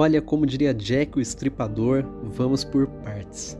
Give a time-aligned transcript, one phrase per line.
[0.00, 3.54] Olha, como diria Jack o Estripador, vamos por partes.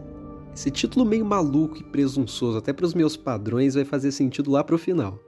[0.54, 4.64] Esse título meio maluco e presunçoso, até para os meus padrões, vai fazer sentido lá
[4.64, 5.18] para o final.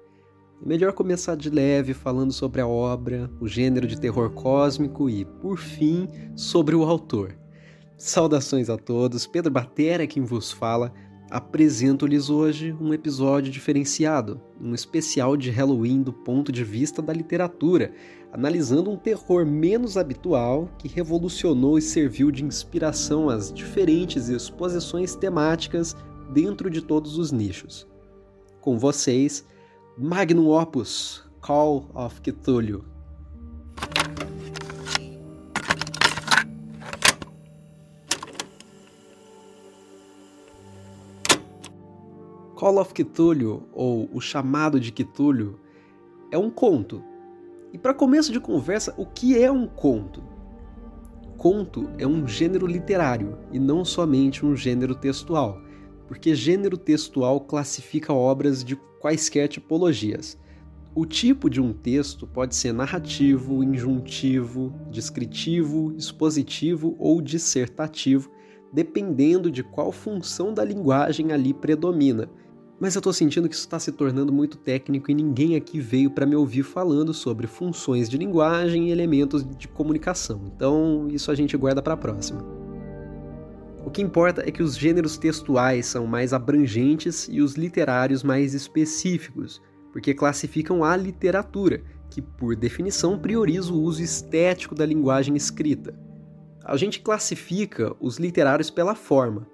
[0.65, 5.27] É melhor começar de leve falando sobre a obra, o gênero de terror cósmico e,
[5.27, 7.37] por fim, sobre o autor.
[7.99, 10.95] Saudações a todos, Pedro Batera quem vos fala.
[11.33, 17.91] Apresento-lhes hoje um episódio diferenciado, um especial de Halloween do ponto de vista da literatura,
[18.31, 25.97] analisando um terror menos habitual que revolucionou e serviu de inspiração às diferentes exposições temáticas
[26.35, 27.89] dentro de todos os nichos.
[28.61, 29.43] Com vocês,
[29.97, 32.85] Magnum Opus Call of Cthulhu.
[42.63, 45.59] Call of Cthulhu, ou O Chamado de Cthulhu,
[46.31, 47.03] é um conto
[47.73, 50.23] e para começo de conversa, o que é um conto?
[51.37, 55.61] Conto é um gênero literário e não somente um gênero textual,
[56.07, 60.39] porque gênero textual classifica obras de quaisquer tipologias.
[60.95, 68.31] O tipo de um texto pode ser narrativo, injuntivo, descritivo, expositivo ou dissertativo,
[68.73, 72.31] dependendo de qual função da linguagem ali predomina
[72.83, 76.11] mas eu tô sentindo que isso está se tornando muito técnico e ninguém aqui veio
[76.11, 80.51] para me ouvir falando sobre funções de linguagem e elementos de comunicação.
[80.53, 82.45] Então, isso a gente guarda para a próxima.
[83.87, 88.53] O que importa é que os gêneros textuais são mais abrangentes e os literários mais
[88.53, 95.95] específicos, porque classificam a literatura, que por definição prioriza o uso estético da linguagem escrita.
[96.65, 99.47] A gente classifica os literários pela forma,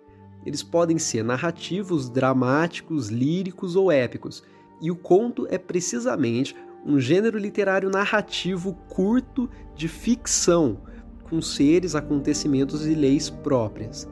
[0.48, 4.42] eles podem ser narrativos, dramáticos, líricos ou épicos,
[4.80, 10.80] e o conto é precisamente um gênero literário narrativo curto de ficção,
[11.24, 14.08] com seres, acontecimentos e leis próprias.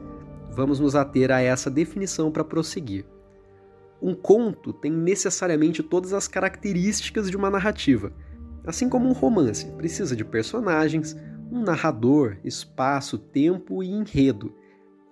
[0.51, 3.05] Vamos nos ater a essa definição para prosseguir.
[3.99, 8.13] Um conto tem necessariamente todas as características de uma narrativa,
[8.63, 11.15] assim como um romance precisa de personagens,
[11.51, 14.53] um narrador, espaço, tempo e enredo.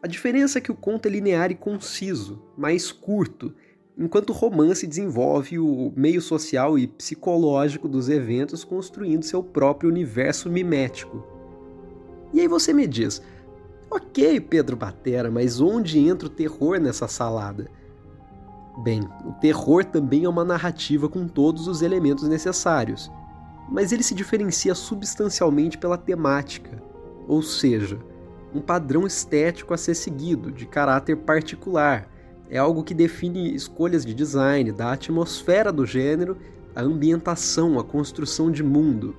[0.06, 3.52] A diferença é que o conto é linear e conciso, mais curto,
[3.98, 10.48] enquanto o romance desenvolve o meio social e psicológico dos eventos construindo seu próprio universo
[10.48, 11.26] mimético.
[12.32, 13.20] E aí você me diz,
[13.90, 17.68] ok, Pedro Batera, mas onde entra o terror nessa salada?
[18.84, 23.10] Bem, o terror também é uma narrativa com todos os elementos necessários,
[23.68, 26.80] mas ele se diferencia substancialmente pela temática,
[27.28, 27.98] ou seja,
[28.56, 32.08] um padrão estético a ser seguido, de caráter particular.
[32.50, 36.38] É algo que define escolhas de design, da atmosfera do gênero,
[36.74, 39.16] a ambientação, a construção de mundo.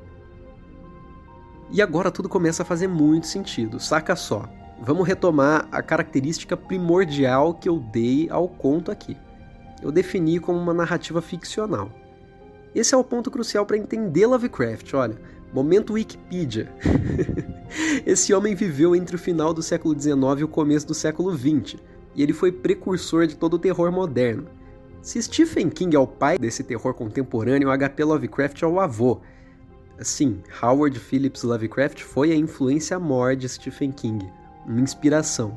[1.70, 4.48] E agora tudo começa a fazer muito sentido, saca só.
[4.80, 9.16] Vamos retomar a característica primordial que eu dei ao conto aqui.
[9.82, 11.90] Eu defini como uma narrativa ficcional.
[12.74, 15.16] Esse é o ponto crucial para entender Lovecraft, olha.
[15.52, 16.72] Momento Wikipedia.
[18.04, 21.76] Esse homem viveu entre o final do século XIX e o começo do século XX,
[22.14, 24.46] e ele foi precursor de todo o terror moderno.
[25.02, 28.04] Se Stephen King é o pai desse terror contemporâneo, H.P.
[28.04, 29.20] Lovecraft é o avô.
[30.00, 34.26] Sim, Howard Phillips Lovecraft foi a influência maior de Stephen King,
[34.66, 35.56] uma inspiração.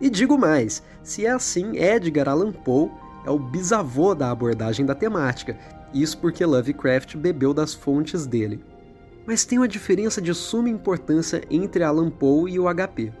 [0.00, 2.90] E digo mais, se é assim, Edgar Allan Poe
[3.24, 5.56] é o bisavô da abordagem da temática,
[5.94, 8.64] isso porque Lovecraft bebeu das fontes dele.
[9.26, 13.12] Mas tem uma diferença de suma importância entre Alan Poe e o HP: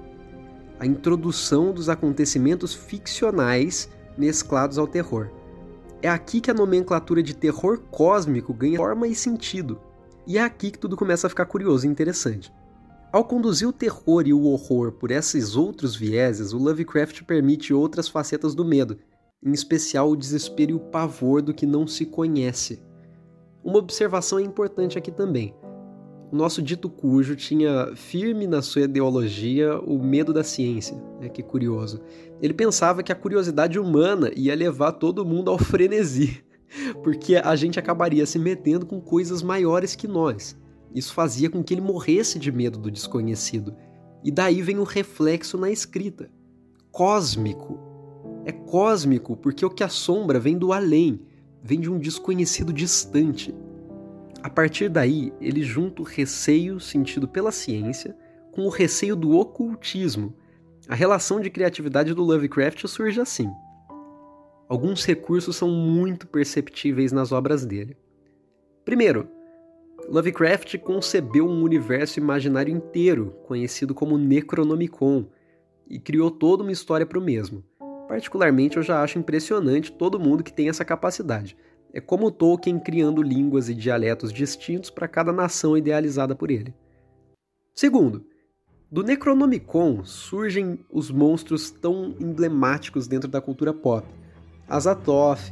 [0.78, 5.30] a introdução dos acontecimentos ficcionais mesclados ao terror.
[6.02, 9.80] É aqui que a nomenclatura de terror cósmico ganha forma e sentido.
[10.26, 12.52] E é aqui que tudo começa a ficar curioso e interessante.
[13.12, 18.08] Ao conduzir o terror e o horror por esses outros vieses, o Lovecraft permite outras
[18.08, 18.98] facetas do medo,
[19.44, 22.82] em especial o desespero e o pavor do que não se conhece.
[23.62, 25.54] Uma observação é importante aqui também
[26.32, 30.96] o nosso dito cujo tinha firme na sua ideologia o medo da ciência.
[31.20, 32.00] É que curioso.
[32.40, 36.42] Ele pensava que a curiosidade humana ia levar todo mundo ao frenesi,
[37.04, 40.58] porque a gente acabaria se metendo com coisas maiores que nós.
[40.94, 43.76] Isso fazia com que ele morresse de medo do desconhecido.
[44.24, 46.30] E daí vem o reflexo na escrita.
[46.90, 47.78] Cósmico.
[48.46, 51.20] É cósmico porque o que assombra vem do além,
[51.62, 53.54] vem de um desconhecido distante.
[54.42, 58.16] A partir daí, ele junta o receio sentido pela ciência
[58.50, 60.34] com o receio do ocultismo.
[60.88, 63.48] A relação de criatividade do Lovecraft surge assim.
[64.68, 67.96] Alguns recursos são muito perceptíveis nas obras dele.
[68.84, 69.28] Primeiro,
[70.08, 75.26] Lovecraft concebeu um universo imaginário inteiro, conhecido como Necronomicon,
[75.86, 77.62] e criou toda uma história para o mesmo.
[78.08, 81.56] Particularmente, eu já acho impressionante todo mundo que tem essa capacidade.
[81.92, 86.74] É como Tolkien criando línguas e dialetos distintos para cada nação idealizada por ele.
[87.74, 88.24] Segundo,
[88.90, 94.06] do Necronomicon surgem os monstros tão emblemáticos dentro da cultura pop.
[94.68, 95.50] Azathoth,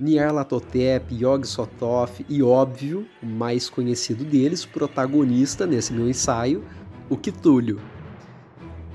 [0.00, 6.64] Nyarlathotep, Yog-Sothoth e, óbvio, o mais conhecido deles, protagonista nesse meu ensaio,
[7.08, 7.80] o Cthulhu.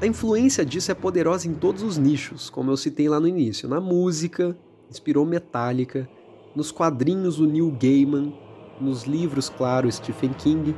[0.02, 3.68] A influência disso é poderosa em todos os nichos, como eu citei lá no início.
[3.68, 4.58] Na música,
[4.90, 6.10] inspirou Metallica,
[6.56, 8.34] nos quadrinhos o Neil Gaiman,
[8.80, 10.76] nos livros, claro, Stephen King,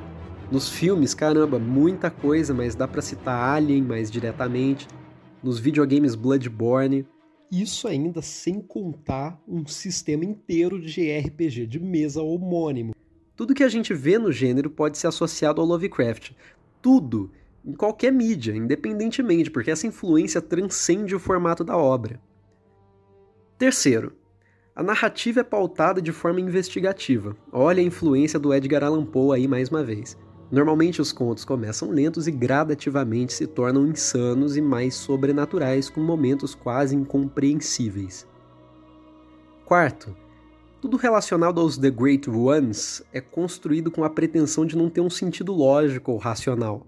[0.51, 4.87] nos filmes, caramba, muita coisa, mas dá para citar Alien mais diretamente,
[5.41, 7.05] nos videogames Bloodborne,
[7.51, 12.93] isso ainda sem contar um sistema inteiro de RPG de mesa homônimo.
[13.35, 16.31] Tudo que a gente vê no gênero pode ser associado ao Lovecraft.
[16.81, 17.31] Tudo,
[17.65, 22.21] em qualquer mídia, independentemente, porque essa influência transcende o formato da obra.
[23.57, 24.13] Terceiro,
[24.73, 27.35] a narrativa é pautada de forma investigativa.
[27.51, 30.17] Olha a influência do Edgar Allan Poe aí mais uma vez.
[30.49, 36.55] Normalmente os contos começam lentos e gradativamente se tornam insanos e mais sobrenaturais, com momentos
[36.55, 38.25] quase incompreensíveis.
[39.65, 40.15] Quarto,
[40.81, 45.09] tudo relacionado aos The Great Ones é construído com a pretensão de não ter um
[45.09, 46.85] sentido lógico ou racional.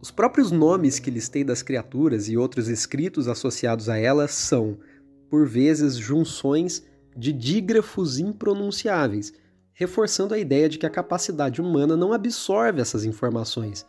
[0.00, 4.78] Os próprios nomes que listei das criaturas e outros escritos associados a elas são,
[5.30, 6.82] por vezes, junções
[7.16, 9.32] de dígrafos impronunciáveis,
[9.72, 13.86] reforçando a ideia de que a capacidade humana não absorve essas informações.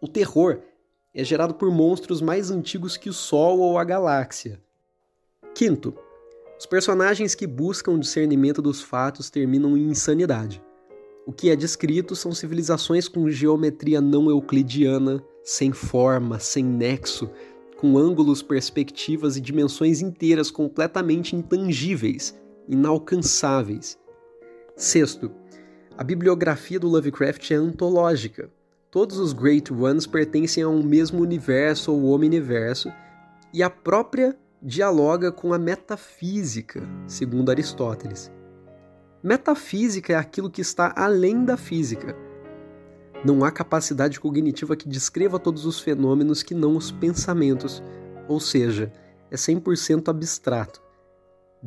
[0.00, 0.60] O terror
[1.14, 4.60] é gerado por monstros mais antigos que o Sol ou a galáxia.
[5.54, 5.94] Quinto,
[6.58, 10.62] os personagens que buscam discernimento dos fatos terminam em insanidade.
[11.26, 17.30] O que é descrito são civilizações com geometria não euclidiana, sem forma, sem nexo,
[17.76, 22.38] com ângulos, perspectivas e dimensões inteiras completamente intangíveis,
[22.68, 23.98] inalcançáveis.
[24.76, 25.30] Sexto,
[25.96, 28.50] a bibliografia do Lovecraft é antológica.
[28.90, 32.92] Todos os Great Ones pertencem a um mesmo universo ou omniverso,
[33.52, 38.30] e a própria dialoga com a metafísica, segundo Aristóteles.
[39.22, 42.16] Metafísica é aquilo que está além da física.
[43.24, 47.82] Não há capacidade cognitiva que descreva todos os fenômenos que não os pensamentos,
[48.28, 48.92] ou seja,
[49.30, 50.85] é 100% abstrato.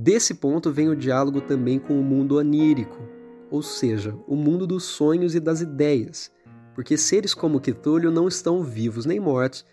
[0.01, 2.97] Desse ponto vem o diálogo também com o mundo onírico,
[3.51, 6.31] ou seja, o mundo dos sonhos e das ideias,
[6.73, 9.65] porque seres como Cthulhu não estão vivos nem mortos,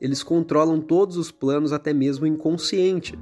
[0.00, 3.18] eles controlam todos os planos, até mesmo o inconsciente.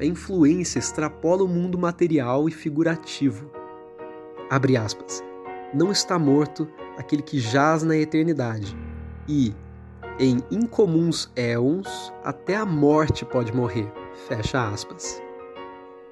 [0.00, 3.48] A influência extrapola o mundo material e figurativo.
[4.50, 5.22] Abre aspas.
[5.72, 6.66] Não está morto
[6.98, 8.76] aquele que jaz na eternidade,
[9.28, 9.54] e,
[10.18, 13.88] em incomuns éons, até a morte pode morrer.
[14.26, 15.22] Fecha aspas.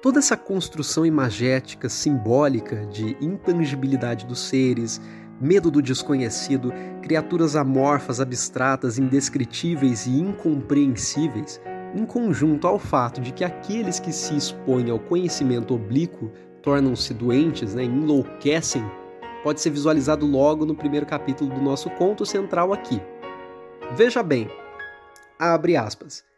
[0.01, 5.01] Toda essa construção imagética, simbólica de intangibilidade dos seres,
[5.41, 11.59] medo do desconhecido, criaturas amorfas, abstratas, indescritíveis e incompreensíveis,
[11.93, 16.31] em conjunto ao fato de que aqueles que se expõem ao conhecimento oblíquo
[16.61, 18.89] tornam-se doentes, né, enlouquecem,
[19.43, 23.01] pode ser visualizado logo no primeiro capítulo do nosso conto central aqui.
[23.97, 24.49] Veja bem,
[25.37, 26.28] abre aspas.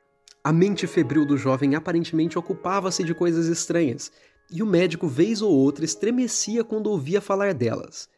[0.43, 4.11] A mente febril do jovem aparentemente ocupava-se de coisas estranhas,
[4.51, 8.09] e o médico, vez ou outra, estremecia quando ouvia falar delas.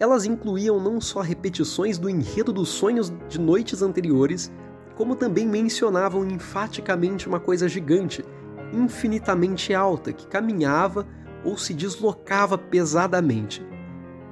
[0.00, 4.50] Elas incluíam não só repetições do enredo dos sonhos de noites anteriores,
[4.96, 8.24] como também mencionavam enfaticamente uma coisa gigante,
[8.72, 11.06] infinitamente alta, que caminhava
[11.44, 13.62] ou se deslocava pesadamente.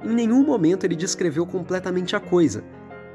[0.03, 2.63] Em nenhum momento ele descreveu completamente a coisa,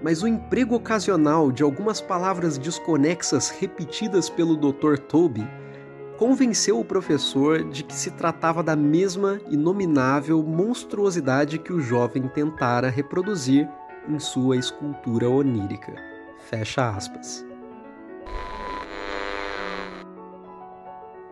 [0.02, 4.98] mas o emprego ocasional de algumas palavras desconexas repetidas pelo Dr.
[4.98, 5.46] Toby
[6.18, 12.88] convenceu o professor de que se tratava da mesma inominável monstruosidade que o jovem tentara
[12.88, 13.68] reproduzir
[14.08, 15.94] em sua escultura onírica.
[16.48, 17.44] Fecha aspas.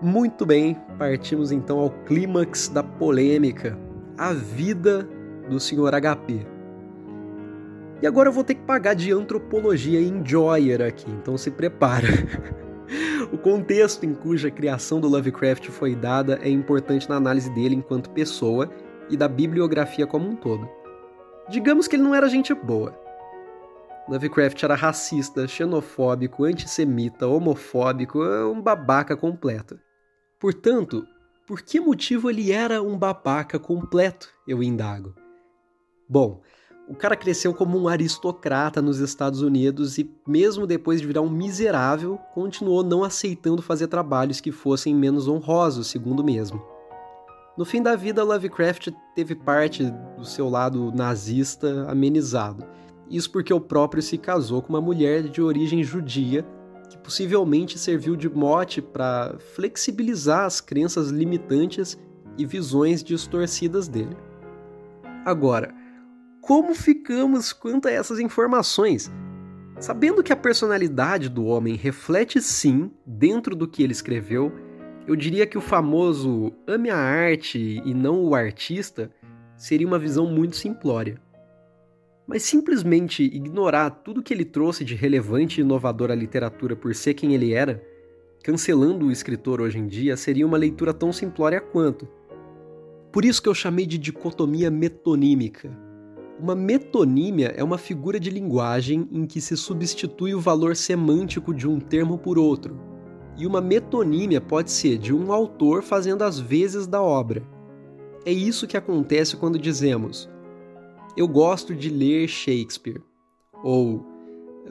[0.00, 3.78] Muito bem, partimos então ao clímax da polêmica,
[4.16, 5.06] a vida
[5.48, 5.92] do Sr.
[6.00, 6.46] HP.
[8.02, 12.06] E agora eu vou ter que pagar de antropologia enjoyer aqui, então se prepara.
[13.30, 18.10] o contexto em cuja criação do Lovecraft foi dada é importante na análise dele enquanto
[18.10, 18.70] pessoa
[19.10, 20.66] e da bibliografia como um todo.
[21.50, 22.98] Digamos que ele não era gente boa.
[24.08, 29.78] Lovecraft era racista, xenofóbico, antissemita, homofóbico, um babaca completo.
[30.38, 31.06] Portanto,
[31.46, 34.28] por que motivo ele era um babaca completo?
[34.48, 35.14] Eu indago.
[36.08, 36.40] Bom,
[36.90, 41.30] O cara cresceu como um aristocrata nos Estados Unidos e, mesmo depois de virar um
[41.30, 46.60] miserável, continuou não aceitando fazer trabalhos que fossem menos honrosos, segundo mesmo.
[47.56, 49.84] No fim da vida, Lovecraft teve parte
[50.18, 52.66] do seu lado nazista amenizado.
[53.08, 56.44] Isso porque o próprio se casou com uma mulher de origem judia,
[56.90, 61.96] que possivelmente serviu de mote para flexibilizar as crenças limitantes
[62.36, 64.16] e visões distorcidas dele.
[65.24, 65.72] Agora,
[66.50, 69.08] como ficamos quanto a essas informações?
[69.78, 74.52] Sabendo que a personalidade do homem reflete sim, dentro do que ele escreveu,
[75.06, 79.12] eu diria que o famoso ame a arte e não o artista
[79.56, 81.20] seria uma visão muito simplória.
[82.26, 87.14] Mas simplesmente ignorar tudo que ele trouxe de relevante e inovador à literatura por ser
[87.14, 87.80] quem ele era,
[88.42, 92.08] cancelando o escritor hoje em dia, seria uma leitura tão simplória quanto.
[93.12, 95.88] Por isso que eu chamei de dicotomia metonímica.
[96.40, 101.68] Uma metonímia é uma figura de linguagem em que se substitui o valor semântico de
[101.68, 102.80] um termo por outro.
[103.36, 107.42] E uma metonímia pode ser de um autor fazendo as vezes da obra.
[108.24, 110.30] É isso que acontece quando dizemos:
[111.16, 113.02] Eu gosto de ler Shakespeare.
[113.62, 114.10] Ou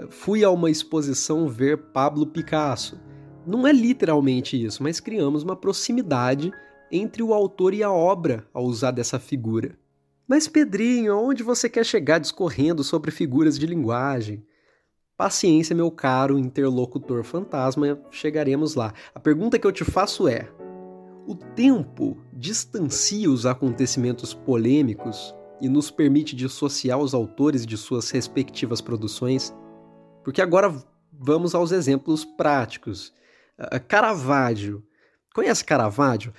[0.09, 2.99] Fui a uma exposição ver Pablo Picasso.
[3.45, 6.51] Não é literalmente isso, mas criamos uma proximidade
[6.91, 9.77] entre o autor e a obra ao usar dessa figura.
[10.29, 14.45] Mas, Pedrinho, aonde você quer chegar discorrendo sobre figuras de linguagem?
[15.17, 18.93] Paciência, meu caro interlocutor fantasma, chegaremos lá.
[19.15, 20.47] A pergunta que eu te faço é:
[21.25, 28.81] o tempo distancia os acontecimentos polêmicos e nos permite dissociar os autores de suas respectivas
[28.81, 29.51] produções?
[30.23, 30.71] Porque agora
[31.11, 33.11] vamos aos exemplos práticos.
[33.87, 34.83] Caravaggio.
[35.33, 36.31] Conhece Caravaggio?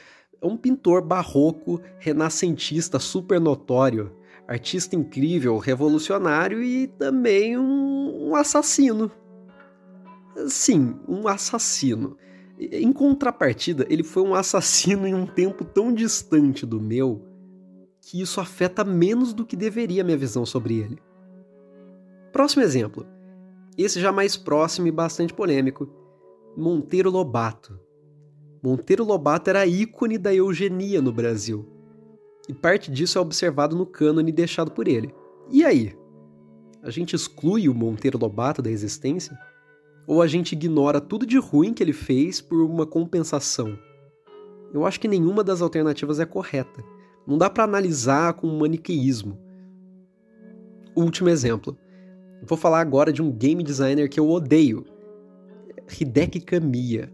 [0.43, 4.13] É um pintor barroco, renascentista super notório,
[4.49, 9.11] artista incrível, revolucionário e também um, um assassino.
[10.47, 12.17] Sim, um assassino.
[12.59, 17.27] Em contrapartida, ele foi um assassino em um tempo tão distante do meu
[18.01, 20.99] que isso afeta menos do que deveria minha visão sobre ele.
[22.33, 23.07] Próximo exemplo.
[23.77, 25.89] Esse já mais próximo e bastante polêmico.
[26.57, 27.79] Monteiro Lobato.
[28.63, 31.67] Monteiro Lobato era ícone da eugenia no Brasil.
[32.49, 35.15] E parte disso é observado no cânone deixado por ele.
[35.51, 35.97] E aí?
[36.83, 39.39] A gente exclui o Monteiro Lobato da existência?
[40.07, 43.79] Ou a gente ignora tudo de ruim que ele fez por uma compensação?
[44.73, 46.83] Eu acho que nenhuma das alternativas é correta.
[47.27, 49.39] Não dá para analisar com maniqueísmo.
[50.97, 51.77] Último exemplo.
[52.43, 54.85] Vou falar agora de um game designer que eu odeio.
[56.01, 57.13] Hideki Kamiya.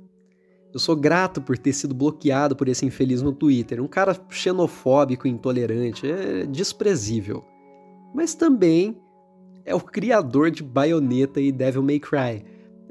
[0.77, 3.83] Eu sou grato por ter sido bloqueado por esse infeliz no Twitter.
[3.83, 7.43] Um cara xenofóbico e intolerante, é desprezível.
[8.15, 8.95] Mas também
[9.65, 12.45] é o criador de Bayonetta e Devil May Cry.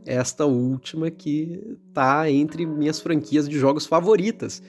[0.04, 4.64] Esta última que tá entre minhas franquias de jogos favoritas.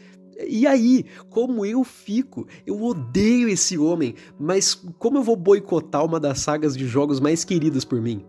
[0.47, 2.47] E aí, como eu fico?
[2.67, 7.47] Eu odeio esse homem, mas como eu vou boicotar uma das sagas de jogos mais
[7.47, 8.27] queridas por mim?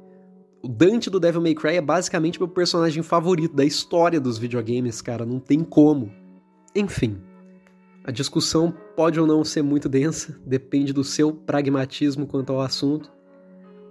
[0.64, 5.02] O Dante do Devil May Cry é basicamente meu personagem favorito da história dos videogames,
[5.02, 6.12] cara, não tem como.
[6.76, 7.22] Enfim,
[8.04, 13.12] a discussão pode ou não ser muito densa, depende do seu pragmatismo quanto ao assunto.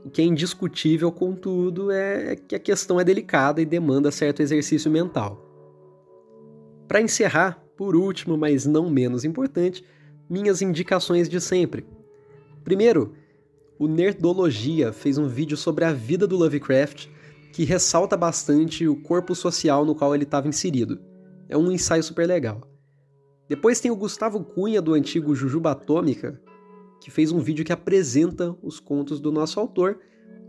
[0.05, 4.91] O que é indiscutível, contudo, é que a questão é delicada e demanda certo exercício
[4.91, 5.45] mental.
[6.89, 9.85] Para encerrar, por último, mas não menos importante,
[10.31, 11.87] minhas indicações de sempre.
[12.65, 13.15] Primeiro,
[13.78, 17.09] o Nerdologia fez um vídeo sobre a vida do Lovecraft
[17.52, 21.00] que ressalta bastante o corpo social no qual ele estava inserido.
[21.49, 22.61] É um ensaio super legal.
[23.49, 26.40] Depois tem o Gustavo Cunha, do antigo Jujuba Atômica,
[27.00, 30.00] que fez um vídeo que apresenta os contos do nosso autor.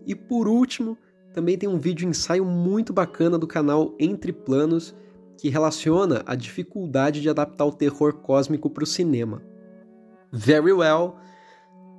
[0.05, 0.97] E por último,
[1.33, 4.95] também tem um vídeo ensaio muito bacana do canal Entre Planos,
[5.37, 9.43] que relaciona a dificuldade de adaptar o terror cósmico para o cinema.
[10.31, 11.15] Very well!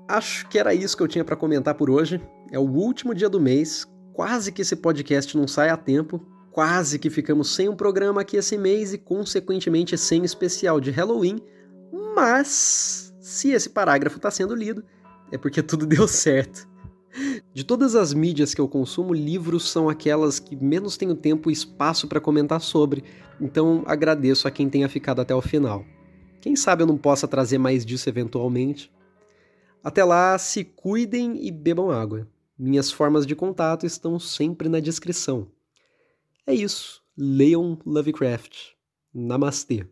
[0.08, 2.18] Acho que era isso que eu tinha para comentar por hoje.
[2.50, 6.98] É o último dia do mês, quase que esse podcast não sai a tempo, quase
[6.98, 11.38] que ficamos sem um programa aqui esse mês e, consequentemente, sem especial de Halloween.
[12.16, 14.82] Mas, se esse parágrafo está sendo lido,
[15.30, 16.66] é porque tudo deu certo.
[17.52, 21.52] De todas as mídias que eu consumo, livros são aquelas que menos tenho tempo e
[21.52, 23.04] espaço para comentar sobre,
[23.38, 25.84] então agradeço a quem tenha ficado até o final.
[26.40, 28.90] Quem sabe eu não possa trazer mais disso eventualmente.
[29.82, 32.28] Até lá, se cuidem e bebam água.
[32.58, 35.48] Minhas formas de contato estão sempre na descrição.
[36.46, 37.02] É isso.
[37.16, 38.72] Leiam Lovecraft.
[39.14, 39.86] Namastê.